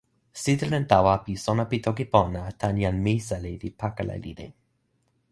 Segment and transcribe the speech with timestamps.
[0.41, 4.47] sitelen tawa pi sona pi toki pona tan jan Misali li pakala lili.